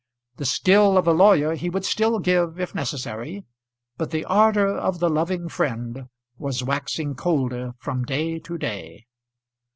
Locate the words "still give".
1.85-2.59